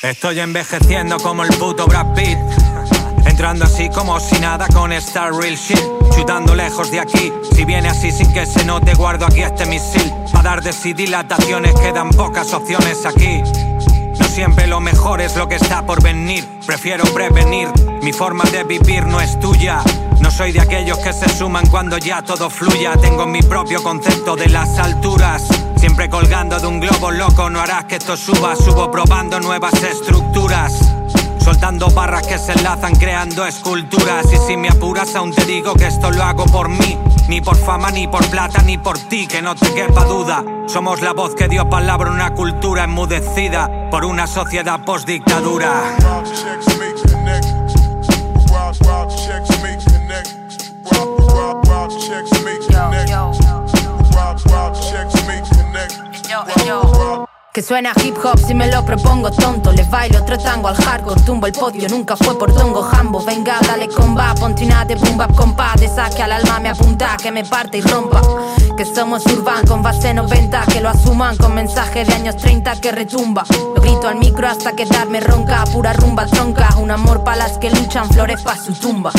Estoy 0.03 0.41
envejeciendo 0.41 1.19
como 1.19 1.43
el 1.43 1.51
puto 1.51 1.87
Brad 1.87 2.15
Pitt. 2.15 2.39
Entrando 3.27 3.65
así 3.65 3.89
como 3.89 4.19
si 4.21 4.39
nada 4.39 4.67
con 4.69 4.93
esta 4.93 5.31
real 5.31 5.57
shit. 5.57 5.83
Chutando 6.15 6.55
lejos 6.55 6.91
de 6.91 7.01
aquí. 7.01 7.33
Si 7.53 7.65
viene 7.65 7.89
así 7.89 8.11
sin 8.11 8.33
que 8.33 8.47
se 8.47 8.65
note, 8.65 8.95
guardo 8.95 9.27
aquí 9.27 9.43
este 9.43 9.67
misil. 9.67 10.13
A 10.35 10.43
dar 10.43 10.63
de 10.63 10.73
sí 10.73 10.93
dilataciones, 10.93 11.75
quedan 11.75 12.11
pocas 12.11 12.53
opciones 12.53 13.05
aquí. 13.05 13.43
Siempre 14.39 14.69
lo 14.69 14.79
mejor 14.79 15.21
es 15.21 15.35
lo 15.35 15.49
que 15.49 15.57
está 15.57 15.85
por 15.85 16.01
venir. 16.01 16.47
Prefiero 16.65 17.03
prevenir. 17.13 17.67
Mi 18.05 18.13
forma 18.13 18.45
de 18.45 18.63
vivir 18.63 19.05
no 19.05 19.21
es 19.21 19.41
tuya. 19.41 19.83
No 20.21 20.31
soy 20.31 20.53
de 20.53 20.61
aquellos 20.61 20.97
que 20.99 21.13
se 21.13 21.29
suman 21.29 21.67
cuando 21.67 21.99
ya 21.99 22.23
todo 22.23 22.49
fluya. 22.49 22.93
Tengo 22.99 23.27
mi 23.27 23.43
propio 23.43 23.83
concepto 23.83 24.37
de 24.37 24.49
las 24.49 24.79
alturas. 24.79 25.43
Siempre 25.77 26.09
colgando 26.09 26.61
de 26.61 26.69
un 26.69 26.79
globo 26.79 27.11
loco, 27.11 27.51
no 27.51 27.59
harás 27.59 27.87
que 27.87 27.97
esto 27.97 28.17
suba. 28.17 28.55
Subo 28.55 28.93
probando 28.93 29.41
nuevas 29.41 29.83
estructuras. 29.83 30.98
Soltando 31.49 31.89
barras 31.89 32.27
que 32.27 32.37
se 32.37 32.53
enlazan 32.53 32.95
creando 32.97 33.47
esculturas. 33.47 34.31
Y 34.31 34.37
si 34.37 34.59
me 34.59 34.69
apuras 34.69 35.15
aún 35.15 35.33
te 35.33 35.47
digo 35.47 35.73
que 35.77 35.87
esto 35.87 36.11
lo 36.11 36.23
hago 36.23 36.45
por 36.45 36.69
mí. 36.69 36.99
Ni 37.27 37.41
por 37.41 37.57
fama, 37.57 37.91
ni 37.91 38.07
por 38.07 38.29
plata, 38.29 38.61
ni 38.61 38.77
por 38.77 38.99
ti, 38.99 39.27
que 39.27 39.41
no 39.41 39.55
te 39.55 39.73
quepa 39.73 40.05
duda. 40.05 40.45
Somos 40.67 41.01
la 41.01 41.15
voz 41.15 41.35
que 41.35 41.49
dio 41.49 41.67
palabra 41.71 42.11
a 42.11 42.13
una 42.13 42.35
cultura 42.35 42.85
enmudecida 42.85 43.89
Por 43.91 44.05
una 44.05 44.27
sociedad 44.27 44.85
postdictadura 44.85 45.97
Que 57.59 57.63
suena 57.65 57.93
hip 58.05 58.15
hop 58.23 58.39
si 58.39 58.55
me 58.55 58.71
lo 58.71 58.85
propongo 58.85 59.33
tonto. 59.33 59.73
Le 59.73 59.83
bailo 59.83 60.21
otro 60.21 60.39
tango 60.39 60.69
al 60.69 60.77
hardcore 60.77 61.21
Tumbo 61.23 61.49
el 61.49 61.53
podio, 61.53 61.89
nunca 61.89 62.15
fue 62.17 62.39
por 62.39 62.55
tongo. 62.55 62.83
Jambo 62.83 63.21
Venga, 63.25 63.59
dale 63.67 63.89
comba, 63.89 64.33
ponte 64.37 64.65
una 64.65 64.85
de 64.85 64.95
boom 64.95 65.17
bap 65.17 65.35
compa 65.35 65.75
De 65.77 65.89
saque 65.89 66.23
al 66.23 66.31
alma 66.31 66.61
me 66.61 66.69
apunta, 66.69 67.17
que 67.21 67.33
me 67.33 67.45
parte 67.45 67.79
y 67.79 67.81
rompa. 67.81 68.23
Que 68.77 68.85
somos 68.85 69.27
urban 69.27 69.67
con 69.67 69.83
base 69.83 70.15
90 70.15 70.67
Que 70.67 70.81
lo 70.81 70.89
asuman 70.89 71.37
con 71.37 71.53
mensaje 71.53 72.05
de 72.05 72.15
años 72.15 72.37
30 72.37 72.81
que 72.81 72.93
retumba. 72.93 73.45
Lo 73.51 73.83
grito 73.83 74.07
al 74.07 74.19
micro 74.19 74.47
hasta 74.47 74.77
quedarme 74.77 75.19
ronca 75.19 75.65
Pura 75.65 75.93
rumba 75.95 76.27
tronca 76.27 76.69
Un 76.81 76.93
amor 76.93 77.25
pa' 77.25 77.35
las 77.35 77.59
que 77.59 77.73
luchan, 77.73 78.09
flores 78.09 78.41
pa' 78.41 78.57
su 78.57 78.73
tumba. 78.75 79.11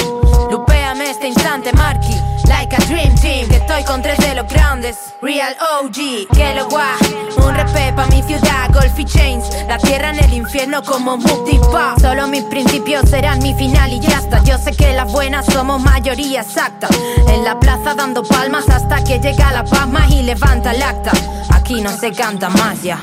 Lupéame 0.50 1.10
este 1.10 1.28
instante, 1.28 1.74
Marky 1.74 2.16
Like 2.50 2.76
a 2.76 2.80
dream 2.88 3.16
team 3.16 3.48
Que 3.48 3.58
estoy 3.58 3.84
con 3.84 4.02
tres 4.02 4.18
de 4.20 4.36
los 4.36 4.48
grandes. 4.48 4.98
Real 5.22 5.56
OG, 5.82 6.36
que 6.36 6.56
lo 6.56 6.68
guay. 6.68 6.98
Un 7.38 7.56
respeto 7.56 7.96
pa' 7.96 8.08
mi 8.08 8.22
ciudad, 8.24 8.70
Golf 8.74 8.98
Chains. 9.06 9.46
La 9.68 9.78
tierra 9.78 10.10
en 10.10 10.20
el 10.20 10.34
infierno 10.34 10.82
como 10.84 11.18
Mutipa 11.18 11.96
Solo 12.02 12.28
mis 12.28 12.44
principios 12.44 13.10
serán 13.10 13.40
mi 13.40 13.54
final 13.54 13.94
y 13.94 14.00
ya 14.00 14.20
está. 14.20 14.44
Yo 14.44 14.58
sé 14.58 14.72
que 14.72 14.94
las 14.94 15.12
buenas 15.12 15.46
somos 15.46 15.82
mayoría 15.82 16.42
exacta. 16.42 16.88
En 17.28 17.44
la 17.44 17.60
plaza 17.60 17.94
dando 17.96 18.24
palmas 18.24 18.68
hasta 18.70 19.04
que 19.04 19.20
llega 19.20 19.52
la 19.52 19.64
pasma 19.64 20.08
y 20.10 20.24
levanta 20.24 20.72
el 20.72 20.82
acta. 20.82 21.12
Aquí 21.54 21.82
no 21.82 21.92
se 21.92 22.12
canta 22.12 22.50
más 22.50 22.84
ya 22.84 23.00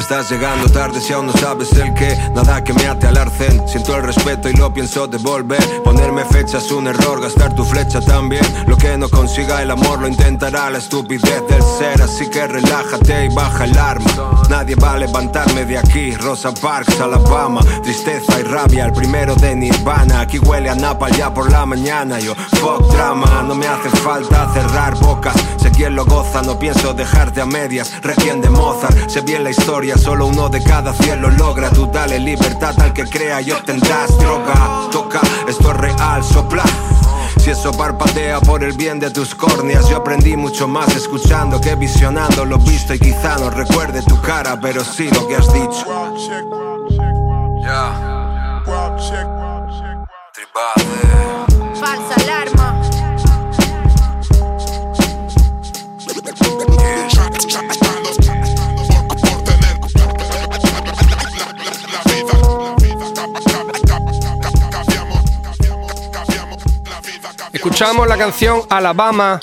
estás 0.00 0.30
llegando 0.30 0.68
tarde 0.70 1.00
si 1.00 1.12
aún 1.12 1.26
no 1.26 1.32
sabes 1.32 1.72
el 1.72 1.94
qué. 1.94 2.16
Nada 2.34 2.62
que 2.62 2.72
me 2.72 2.86
ate 2.86 3.06
al 3.06 3.16
arcén. 3.16 3.66
Siento 3.68 3.96
el 3.96 4.02
respeto 4.02 4.48
y 4.48 4.54
lo 4.54 4.72
pienso 4.72 5.06
devolver. 5.06 5.62
Ponerme 5.82 6.24
fecha 6.24 6.58
es 6.58 6.70
un 6.70 6.86
error, 6.86 7.20
gastar 7.20 7.54
tu 7.54 7.64
flecha 7.64 8.00
también. 8.00 8.44
Lo 8.66 8.76
que 8.76 8.96
no 8.96 9.08
consiga 9.08 9.62
el 9.62 9.70
amor 9.70 10.00
lo 10.00 10.08
intentará 10.08 10.70
la 10.70 10.78
estupidez 10.78 11.42
del 11.48 11.62
ser. 11.62 12.02
Así 12.02 12.28
que 12.30 12.46
relájate 12.46 13.26
y 13.26 13.28
baja 13.34 13.64
el 13.64 13.78
arma. 13.78 14.06
Nadie 14.48 14.74
va 14.76 14.92
a 14.92 14.98
levantarme 14.98 15.64
de 15.64 15.78
aquí. 15.78 16.14
Rosa 16.14 16.52
Parks, 16.52 17.00
Alabama. 17.00 17.60
Tristeza 17.82 18.40
y 18.40 18.42
rabia, 18.42 18.86
el 18.86 18.92
primero 18.92 19.34
de 19.34 19.54
Nirvana. 19.54 20.20
Aquí 20.20 20.38
huele 20.38 20.70
a 20.70 20.74
Napal 20.74 21.12
ya 21.16 21.32
por 21.32 21.50
la 21.50 21.64
mañana. 21.66 22.18
Yo, 22.18 22.34
fuck 22.34 22.92
drama, 22.92 23.42
no 23.42 23.54
me 23.54 23.66
hace 23.66 23.90
falta 23.90 24.52
cerrar 24.52 24.94
bocas. 24.98 25.34
Sé 25.56 25.70
quién 25.70 25.94
lo 25.94 26.04
goza, 26.04 26.42
no 26.42 26.58
pienso 26.58 26.94
dejarte 26.94 27.40
a 27.40 27.46
medias. 27.46 27.92
Requiem 28.02 28.40
de 28.40 28.50
Mozart, 28.50 29.08
sé 29.08 29.20
bien 29.20 29.44
la 29.44 29.50
historia, 29.50 29.85
solo 29.96 30.26
uno 30.26 30.48
de 30.48 30.62
cada 30.62 30.92
cien 30.92 31.22
lo 31.22 31.30
logra. 31.30 31.70
Tú 31.70 31.86
dale 31.86 32.18
libertad 32.18 32.74
al 32.80 32.92
que 32.92 33.04
crea 33.04 33.40
y 33.40 33.52
obtendrás 33.52 34.18
droga. 34.18 34.88
Toca, 34.90 35.20
esto 35.46 35.70
es 35.70 35.76
real, 35.76 36.24
sopla. 36.24 36.64
Si 37.38 37.50
eso 37.50 37.70
parpadea 37.72 38.40
por 38.40 38.64
el 38.64 38.72
bien 38.72 38.98
de 38.98 39.10
tus 39.10 39.34
córneas, 39.34 39.88
yo 39.88 39.98
aprendí 39.98 40.36
mucho 40.36 40.66
más 40.66 40.94
escuchando 40.96 41.60
que 41.60 41.76
visionando 41.76 42.44
lo 42.44 42.58
visto 42.58 42.94
y 42.94 42.98
quizá 42.98 43.36
no 43.38 43.50
recuerde 43.50 44.02
tu 44.02 44.20
cara, 44.20 44.58
pero 44.60 44.82
sí 44.82 45.08
lo 45.10 45.28
que 45.28 45.36
has 45.36 45.52
dicho. 45.52 45.86
wild 48.66 49.35
Escuchamos 67.66 68.06
la 68.06 68.16
canción 68.16 68.60
Alabama 68.70 69.40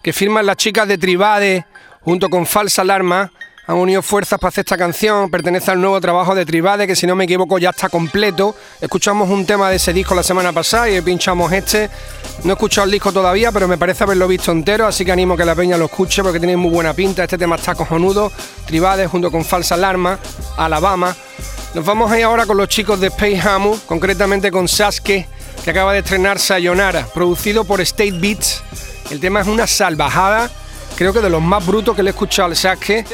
que 0.00 0.12
firman 0.12 0.46
las 0.46 0.56
chicas 0.56 0.86
de 0.86 0.98
Tribade 0.98 1.66
junto 2.02 2.30
con 2.30 2.46
Falsa 2.46 2.82
Alarma. 2.82 3.32
Han 3.68 3.76
unido 3.76 4.00
fuerzas 4.00 4.38
para 4.38 4.50
hacer 4.50 4.62
esta 4.62 4.76
canción. 4.76 5.28
Pertenece 5.28 5.72
al 5.72 5.80
nuevo 5.80 6.00
trabajo 6.00 6.34
de 6.36 6.46
Tribade, 6.46 6.86
que 6.86 6.94
si 6.94 7.06
no 7.06 7.16
me 7.16 7.24
equivoco 7.24 7.58
ya 7.58 7.70
está 7.70 7.88
completo. 7.88 8.54
Escuchamos 8.80 9.28
un 9.28 9.44
tema 9.44 9.68
de 9.70 9.76
ese 9.76 9.92
disco 9.92 10.14
la 10.14 10.22
semana 10.22 10.52
pasada 10.52 10.88
y 10.88 11.00
pinchamos 11.00 11.52
este. 11.52 11.90
No 12.44 12.50
he 12.50 12.52
escuchado 12.52 12.84
el 12.84 12.92
disco 12.92 13.12
todavía, 13.12 13.50
pero 13.50 13.66
me 13.66 13.76
parece 13.76 14.04
haberlo 14.04 14.28
visto 14.28 14.52
entero, 14.52 14.86
así 14.86 15.04
que 15.04 15.10
animo 15.10 15.34
a 15.34 15.36
que 15.36 15.44
la 15.44 15.56
peña 15.56 15.76
lo 15.76 15.86
escuche 15.86 16.22
porque 16.22 16.38
tiene 16.38 16.56
muy 16.56 16.70
buena 16.70 16.94
pinta. 16.94 17.24
Este 17.24 17.38
tema 17.38 17.56
está 17.56 17.74
cojonudo. 17.74 18.30
Tribade 18.66 19.08
junto 19.08 19.32
con 19.32 19.44
Falsa 19.44 19.74
Alarma, 19.74 20.18
Alabama. 20.56 21.16
Nos 21.74 21.84
vamos 21.84 22.10
a 22.10 22.18
ir 22.18 22.24
ahora 22.24 22.46
con 22.46 22.56
los 22.56 22.68
chicos 22.68 23.00
de 23.00 23.08
Space 23.08 23.40
Hamu, 23.40 23.76
concretamente 23.86 24.50
con 24.52 24.68
Sasuke, 24.68 25.26
que 25.64 25.70
acaba 25.70 25.92
de 25.92 25.98
estrenar 25.98 26.38
Sayonara, 26.38 27.06
producido 27.12 27.64
por 27.64 27.80
State 27.80 28.12
Beats. 28.12 28.62
El 29.10 29.18
tema 29.18 29.40
es 29.40 29.48
una 29.48 29.66
salvajada, 29.66 30.50
creo 30.94 31.12
que 31.12 31.20
de 31.20 31.30
los 31.30 31.42
más 31.42 31.64
brutos 31.66 31.96
que 31.96 32.02
le 32.02 32.10
he 32.10 32.12
escuchado 32.12 32.48
al 32.48 32.56
Sasuke, 32.56 33.04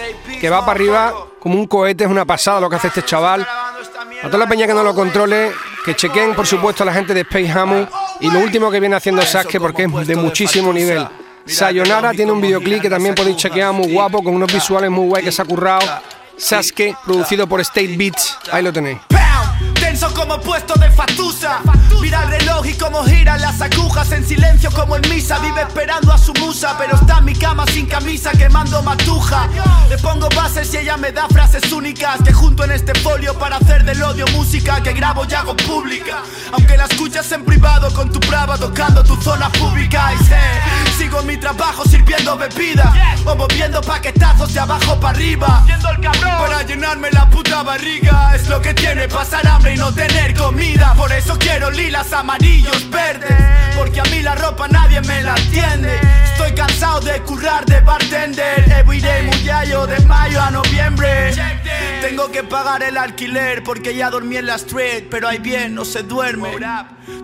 que 0.41 0.50
va 0.50 0.61
para 0.61 0.73
arriba 0.73 1.14
como 1.38 1.59
un 1.59 1.67
cohete, 1.67 2.05
es 2.05 2.11
una 2.11 2.25
pasada 2.25 2.61
lo 2.61 2.69
que 2.69 2.76
hace 2.76 2.88
este 2.88 3.05
chaval. 3.05 3.47
A 4.23 4.26
toda 4.26 4.38
la 4.38 4.47
peña 4.47 4.67
que 4.67 4.75
no 4.75 4.83
lo 4.83 4.95
controle, 4.95 5.52
que 5.85 5.97
chequen 5.97 6.35
por 6.35 6.47
supuesto 6.47 6.83
a 6.83 6.87
la 6.87 6.95
gente 6.95 7.12
de 7.14 7.23
Space 7.23 7.50
Hamu 7.50 7.87
y 8.21 8.31
lo 8.31 8.38
último 8.38 8.71
que 8.71 8.79
viene 8.79 8.97
haciendo 8.97 9.23
Sasuke 9.23 9.59
porque 9.59 9.85
es 9.85 10.07
de 10.07 10.17
muchísimo 10.17 10.73
nivel. 10.73 11.07
Sayonara 11.45 12.12
tiene 12.12 12.31
un 12.31 12.41
videoclip 12.41 12.83
que 12.83 12.91
también 12.91 13.14
podéis 13.14 13.37
chequear 13.37 13.73
muy 13.73 13.93
guapo, 13.93 14.23
con 14.23 14.35
unos 14.35 14.52
visuales 14.52 14.91
muy 14.91 15.09
guay 15.09 15.25
que 15.25 15.33
se 15.33 15.43
ha 15.43 15.45
currado. 15.45 15.85
Sasuke, 16.37 16.97
producido 17.05 17.47
por 17.47 17.61
State 17.61 17.97
Beats. 17.97 18.38
Ahí 18.50 18.62
lo 18.62 18.73
tenéis. 18.73 18.99
Tenso 19.92 20.14
como 20.14 20.40
puesto 20.40 20.72
de 20.80 20.90
fatusa. 20.90 21.61
Mira 22.00 22.22
el 22.22 22.30
reloj 22.30 22.64
y 22.66 22.72
cómo 22.78 23.04
giran 23.04 23.38
las 23.42 23.61
agujas. 23.61 24.11
En 24.12 24.26
silencio 24.26 24.70
como 24.70 24.96
en 24.96 25.02
misa. 25.11 25.38
Vive 25.40 25.61
esperando 25.61 26.11
a 26.14 26.16
su 26.16 26.32
musa. 26.40 26.75
Pero 26.78 26.94
está 26.94 27.18
en 27.18 27.26
mi 27.26 27.34
cama 27.34 27.66
sin 27.66 27.84
camisa 27.84 28.30
quemando 28.30 28.82
matuja. 28.82 29.50
Le 29.90 29.99
pongo 29.99 30.30
bases 30.34 30.72
y 30.72 30.78
ella 30.78 30.96
me 30.96 31.12
da 31.12 31.28
frases 31.28 31.70
únicas. 31.70 32.22
Que 32.22 32.32
junto 32.32 32.64
en 32.64 32.70
este 32.70 32.94
folio 33.00 33.38
para 33.38 33.56
hacer 33.56 33.84
del 33.84 34.02
odio 34.02 34.25
música. 34.28 34.82
Que 34.82 34.94
grabo 34.94 35.26
y 35.28 35.34
hago 35.34 35.54
pública. 35.56 36.22
Aunque 36.52 36.78
la 36.78 36.87
escuchas 36.87 37.30
en 37.32 37.44
privado 37.44 37.92
con 37.92 38.11
tu 38.11 38.18
brava 38.30 38.56
tocando 38.56 39.04
tu 39.04 39.20
zona 39.20 39.50
pública. 39.50 40.14
Y 40.14 40.25
sé, 40.25 40.40
sigo 40.92 41.22
mi 41.22 41.37
trabajo 41.37 41.84
sirviendo 41.84 42.37
bebida. 42.37 42.92
O 43.25 43.34
moviendo 43.34 43.80
paquetazos 43.80 44.52
de 44.52 44.61
abajo 44.61 44.99
para 45.00 45.16
arriba. 45.16 45.64
Para 46.38 46.62
llenarme 46.62 47.11
la 47.11 47.28
puta 47.28 47.62
barriga. 47.62 48.34
Es 48.34 48.49
lo 48.49 48.61
que 48.61 48.75
tiene 48.75 49.08
pasar 49.08 49.46
hambre 49.46 49.75
y 49.75 49.76
no 49.76 49.92
tener 49.92 50.34
comida. 50.34 50.94
Por 50.94 51.12
eso 51.12 51.38
quiero 51.38 51.70
lilas, 51.70 52.12
amarillos, 52.12 52.88
verdes. 52.90 53.37
Porque 53.76 54.00
a 54.00 54.04
mí 54.04 54.20
la 54.22 54.34
ropa 54.34 54.68
nadie 54.68 55.00
me 55.02 55.22
la 55.22 55.34
entiende. 55.37 55.99
Estoy 56.25 56.52
cansado 56.54 57.00
de 57.00 57.20
currar 57.22 57.64
de 57.64 57.80
bartender. 57.80 58.70
Everyday 58.70 59.26
muyayo 59.26 59.87
de 59.87 60.00
mayo 60.06 60.40
a 60.40 60.50
noviembre. 60.50 61.32
Tengo 62.00 62.30
que 62.30 62.42
pagar 62.42 62.82
el 62.82 62.96
alquiler 62.99 63.62
porque 63.62 63.94
ya 63.94 64.11
dormí 64.11 64.37
en 64.37 64.46
la 64.46 64.56
street. 64.56 65.04
Pero 65.11 65.28
ahí 65.28 65.38
bien, 65.38 65.75
no 65.75 65.84
se 65.84 66.02
duerme. 66.02 66.50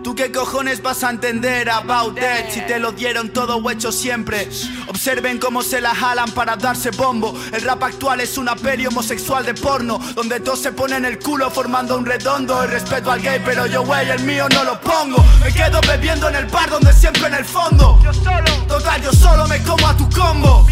¿Tú 0.03 0.15
qué 0.15 0.31
cojones 0.31 0.81
vas 0.81 1.03
a 1.03 1.09
entender 1.09 1.69
about 1.69 2.15
that? 2.15 2.49
Si 2.49 2.61
te 2.61 2.79
lo 2.79 2.91
dieron 2.91 3.29
todo 3.29 3.69
hecho 3.69 3.91
siempre. 3.91 4.49
Observen 4.87 5.37
cómo 5.37 5.61
se 5.61 5.81
la 5.81 5.93
jalan 5.93 6.31
para 6.31 6.55
darse 6.55 6.91
bombo. 6.91 7.33
El 7.51 7.61
rap 7.61 7.83
actual 7.83 8.21
es 8.21 8.37
una 8.37 8.55
peli 8.55 8.85
homosexual 8.85 9.45
de 9.45 9.53
porno. 9.53 9.99
Donde 10.15 10.39
todos 10.39 10.59
se 10.59 10.71
ponen 10.71 11.05
el 11.05 11.19
culo 11.19 11.49
formando 11.49 11.97
un 11.97 12.05
redondo. 12.05 12.63
El 12.63 12.71
respeto 12.71 13.11
al 13.11 13.21
gay, 13.21 13.41
pero 13.43 13.65
yo, 13.67 13.81
wey, 13.83 14.09
el 14.09 14.23
mío 14.23 14.47
no 14.49 14.63
lo 14.63 14.79
pongo. 14.81 15.23
Me 15.43 15.51
quedo 15.51 15.79
bebiendo 15.81 16.29
en 16.29 16.35
el 16.35 16.45
bar 16.45 16.69
donde 16.69 16.93
siempre 16.93 17.27
en 17.27 17.35
el 17.35 17.45
fondo. 17.45 17.99
Yo 18.03 18.13
solo, 18.13 18.51
total, 18.67 19.01
yo 19.01 19.11
solo 19.11 19.47
me 19.47 19.61
como 19.63 19.87
a 19.87 19.95
tu 19.95 20.09
combo. 20.09 20.67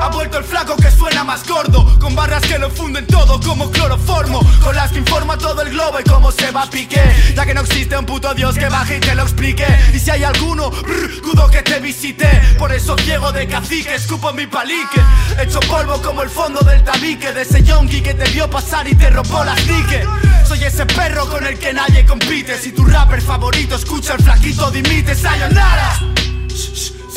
Ha 0.00 0.08
vuelto 0.10 0.38
el 0.38 0.44
flaco 0.44 0.76
que 0.76 0.90
suena 0.90 1.24
más 1.24 1.46
gordo. 1.46 1.98
Con 1.98 2.14
barras 2.14 2.42
que 2.42 2.58
lo 2.58 2.70
funden 2.70 3.06
todo 3.06 3.40
como 3.40 3.70
cloroformo. 3.70 4.40
Con 4.62 4.74
las 4.76 4.92
que 4.92 4.98
informa 4.98 5.36
todo 5.36 5.60
el 5.62 5.70
globo 5.70 5.98
y 6.00 6.04
cómo 6.04 6.30
se 6.30 6.50
va 6.50 6.62
a 6.62 6.70
pique. 6.70 7.00
Ya 7.34 7.44
que 7.44 7.52
no 7.52 7.62
existe 7.62 7.98
un 7.98 8.06
puto 8.06 8.32
dios 8.34 8.56
que 8.56 8.68
baje 8.68 8.98
y 8.98 9.00
te 9.00 9.14
lo 9.14 9.22
explique. 9.22 9.66
Y 9.92 9.98
si 9.98 10.10
hay 10.10 10.24
alguno, 10.24 10.70
brr, 10.70 11.20
dudo 11.22 11.50
que 11.50 11.62
te 11.62 11.80
visite. 11.80 12.28
Por 12.58 12.72
eso 12.72 12.96
ciego 12.98 13.32
de 13.32 13.48
cacique, 13.48 13.94
escupo 13.94 14.32
mi 14.32 14.46
palique. 14.46 15.00
Hecho 15.40 15.60
polvo 15.60 16.00
como 16.00 16.22
el 16.22 16.30
fondo 16.30 16.60
del 16.60 16.82
tabique. 16.84 17.32
De 17.32 17.42
ese 17.42 17.62
yonki 17.62 18.00
que 18.00 18.14
te 18.14 18.30
vio 18.30 18.48
pasar 18.48 18.86
y 18.88 18.94
te 18.94 19.10
robó 19.10 19.44
las 19.44 19.64
niques. 19.66 20.06
Soy 20.46 20.62
ese 20.62 20.86
perro 20.86 21.28
con 21.28 21.44
el 21.44 21.58
que 21.58 21.72
nadie 21.72 22.06
compite. 22.06 22.56
Si 22.56 22.72
tu 22.72 22.84
rapper 22.84 23.20
favorito 23.20 23.74
escucha 23.74 24.14
el 24.14 24.22
flaquito, 24.22 24.70
dimite. 24.70 25.14
Sayonara, 25.14 25.98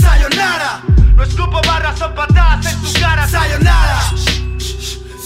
sayonara. 0.02 1.01
No 1.16 1.24
escupo 1.24 1.62
barras, 1.68 1.98
son 2.00 2.14
patadas 2.16 2.66
en 2.66 2.82
tu 2.82 2.94
cara. 3.00 3.28
Sayonara, 3.28 4.02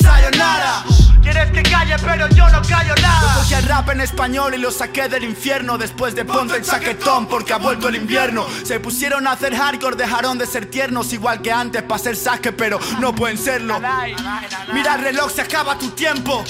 sayonara. 0.02 0.84
Quieres 1.26 1.50
que 1.52 1.64
calle, 1.64 1.96
pero 2.04 2.30
yo 2.30 2.48
no 2.50 2.62
callo 2.62 2.94
nada. 3.02 3.34
Yo 3.34 3.40
cogí 3.42 3.54
el 3.56 3.64
rap 3.64 3.90
en 3.90 4.02
español 4.02 4.54
y 4.54 4.60
lo 4.60 4.70
saqué 4.70 5.10
del 5.10 5.24
infierno. 5.24 5.76
Después 5.76 6.14
de 6.14 6.24
ponte 6.24 6.58
el 6.58 6.64
chaquetón, 6.64 7.26
porque 7.26 7.52
ha 7.52 7.58
vuelto 7.58 7.90
el 7.90 7.96
invierno. 7.96 8.46
Se 8.64 8.80
pusieron 8.80 9.26
a 9.26 9.32
hacer 9.32 9.56
hardcore, 9.56 9.96
dejaron 9.96 10.38
de 10.38 10.46
ser 10.46 10.68
tiernos. 10.68 11.12
Igual 11.14 11.42
que 11.42 11.52
antes, 11.52 11.82
para 11.82 11.98
ser 11.98 12.16
saque, 12.16 12.52
pero 12.52 12.80
no 13.00 13.16
pueden 13.16 13.40
serlo. 13.40 13.82
Mira 14.72 14.96
el 14.96 15.02
reloj, 15.02 15.32
se 15.32 15.42
acaba 15.42 15.80
tu 15.80 15.90
tiempo. 15.90 16.44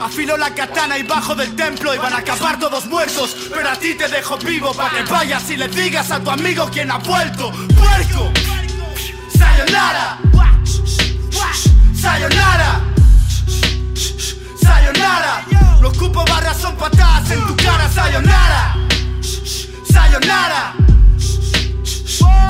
Afilo 0.00 0.36
la 0.36 0.54
katana 0.54 0.96
y 0.98 1.02
bajo 1.02 1.34
del 1.34 1.56
templo. 1.56 1.92
Y 1.92 1.98
van 1.98 2.12
a 2.12 2.18
acabar 2.18 2.60
todos 2.60 2.86
muertos. 2.86 3.36
Pero 3.52 3.68
a 3.68 3.74
ti 3.74 3.94
te 3.94 4.06
dejo 4.06 4.36
vivo 4.38 4.72
para 4.72 4.98
que 4.98 5.02
vayas 5.10 5.50
y 5.50 5.56
le 5.56 5.66
digas 5.66 6.12
a 6.12 6.20
tu 6.20 6.30
amigo 6.30 6.70
quién 6.72 6.92
ha 6.92 6.98
vuelto. 6.98 7.50
¡Puerco! 7.50 8.30
Sayonara. 9.38 10.18
Sayonara. 11.94 12.80
Sayonara. 14.60 15.44
Los 15.80 15.96
cupo 15.98 16.24
barras 16.24 16.56
son 16.56 16.76
patadas 16.76 17.30
en 17.30 17.46
tu 17.46 17.56
cara. 17.56 17.88
Sayonara. 17.88 18.76
Sayonara. 19.92 20.74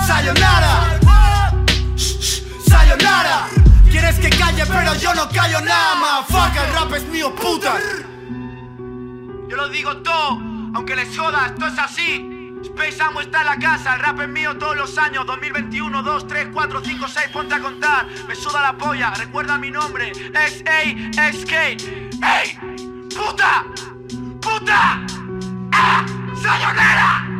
Sayonara. 0.07 1.01
Sayonara. 2.69 3.49
Quieres 3.91 4.19
que 4.19 4.31
calle, 4.31 4.65
pero 4.67 4.95
yo 4.97 5.15
no 5.15 5.29
callo 5.29 5.61
nada 5.61 5.95
más. 5.97 6.27
Fuck, 6.27 6.57
el 6.57 6.75
rap 6.75 6.93
es 6.95 7.05
mío, 7.05 7.35
puta. 7.35 7.79
Yo 9.49 9.57
lo 9.57 9.69
digo 9.69 9.99
todo, 9.99 10.41
aunque 10.75 10.97
les 10.97 11.17
joda, 11.17 11.47
esto 11.47 11.67
es 11.67 11.79
así. 11.79 12.32
Space 12.75 13.03
Amo 13.03 13.21
está 13.21 13.41
en 13.41 13.47
la 13.47 13.59
casa, 13.59 13.95
el 13.95 14.01
rap 14.01 14.21
es 14.21 14.29
mío 14.29 14.57
todos 14.57 14.77
los 14.77 14.97
años 14.97 15.27
2021, 15.27 16.03
2, 16.03 16.27
3, 16.27 16.49
4, 16.53 16.81
5, 16.83 17.09
6, 17.09 17.29
ponte 17.29 17.55
a 17.55 17.61
contar 17.61 18.07
Me 18.27 18.35
suda 18.35 18.63
la 18.63 18.73
polla, 18.77 19.13
recuerda 19.15 19.59
mi 19.59 19.71
nombre 19.71 20.11
S-A-S-K 20.11 21.63
¡Ey! 21.63 22.59
¡Puta! 23.15 23.67
¡Puta! 24.41 25.05
¡Ah! 25.73 26.07
¡Sayonara! 26.35 27.32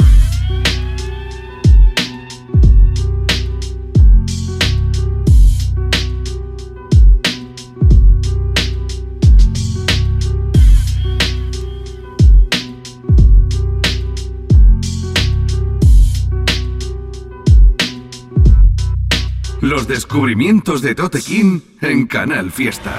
Descubrimientos 19.93 20.81
de 20.81 20.95
Tote 20.95 21.21
King 21.21 21.61
en 21.83 22.07
Canal 22.07 22.51
Fiesta. 22.51 22.97